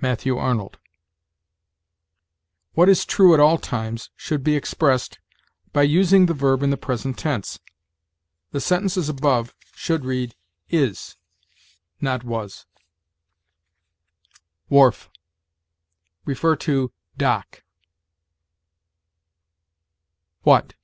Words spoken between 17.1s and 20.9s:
DOCK. WHAT.